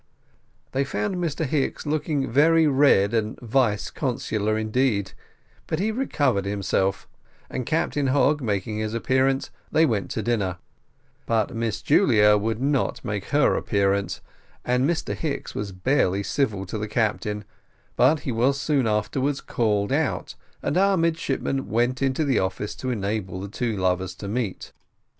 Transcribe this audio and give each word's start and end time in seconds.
They 0.71 0.83
found 0.83 1.17
Mr 1.17 1.45
Hicks 1.45 1.85
looking 1.85 2.27
very 2.27 2.65
red 2.65 3.13
and 3.13 3.39
vice 3.39 3.91
consular 3.91 4.57
indeed, 4.57 5.11
but 5.67 5.77
he 5.77 5.91
recovered 5.91 6.45
himself; 6.45 7.07
and 7.51 7.67
Captain 7.67 8.07
Hogg 8.07 8.41
making 8.41 8.79
his 8.79 8.95
appearance, 8.95 9.51
they 9.71 9.85
went 9.85 10.09
to 10.09 10.23
dinner; 10.23 10.57
but 11.27 11.53
Miss 11.55 11.83
Julia 11.83 12.35
would 12.35 12.59
not 12.59 13.05
make 13.05 13.25
her 13.25 13.55
appearance, 13.55 14.21
and 14.65 14.89
Mr 14.89 15.13
Hicks 15.13 15.53
was 15.53 15.71
barely 15.71 16.23
civil 16.23 16.65
to 16.65 16.79
the 16.79 16.87
captain, 16.87 17.45
but 17.95 18.21
he 18.21 18.31
was 18.31 18.59
soon 18.59 18.87
afterwards 18.87 19.39
called 19.39 19.91
out, 19.91 20.33
and 20.63 20.77
our 20.79 20.97
midshipmen 20.97 21.69
went 21.69 22.01
into 22.01 22.23
the 22.25 22.39
office 22.39 22.73
to 22.77 22.89
enable 22.89 23.39
the 23.39 23.49
two 23.49 23.77
lovers 23.77 24.15
to 24.15 24.27
meet. 24.27 24.71